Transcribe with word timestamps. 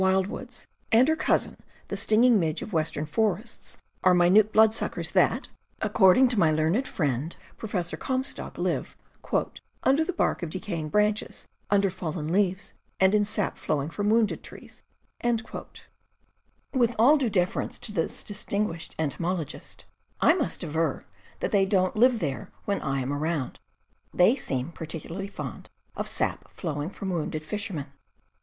wildwoods, 0.01 0.65
and 0.91 1.07
her 1.07 1.15
cousin 1.15 1.55
the 1.89 1.95
sting 1.95 2.23
ing 2.23 2.39
midge 2.39 2.63
of 2.63 2.73
western 2.73 3.05
forests, 3.05 3.77
are 4.03 4.15
minute 4.15 4.51
bloodsuckers 4.51 5.11
that, 5.11 5.47
according 5.79 6.27
to 6.27 6.39
my 6.39 6.49
learned 6.49 6.73
PESTS 6.85 6.89
OF 6.89 6.95
THE 6.97 7.03
WOODS 7.05 7.37
175 7.59 7.59
friend 7.59 7.59
Professor 7.59 7.97
Comstock, 7.97 8.57
live, 8.57 9.53
"under 9.83 10.03
the 10.03 10.11
bark 10.17 10.41
of 10.41 10.49
decaying 10.49 10.89
branches, 10.89 11.47
under 11.69 11.91
fallen 11.91 12.33
leaves, 12.33 12.73
and 12.99 13.13
in 13.13 13.23
sap 13.23 13.59
flowing 13.59 13.91
from 13.91 14.09
wounded 14.09 14.41
trees." 14.41 14.81
With 16.73 16.95
all 16.97 17.17
due 17.19 17.29
deference 17.29 17.77
to 17.77 17.91
this 17.91 18.23
distinguished 18.23 18.95
entomolo 18.97 19.45
gist, 19.45 19.85
I 20.19 20.33
must 20.33 20.63
aver 20.63 21.05
that 21.41 21.51
they 21.51 21.67
don't 21.67 21.95
live 21.95 22.17
there 22.17 22.49
when 22.65 22.81
I 22.81 23.01
am 23.01 23.13
around; 23.13 23.59
they 24.11 24.35
seem 24.35 24.71
particularly 24.71 25.27
fond 25.27 25.69
of 25.95 26.09
sap 26.09 26.49
flowing 26.51 26.89
from 26.89 27.11
wounded 27.11 27.43
fishermen. 27.45 27.85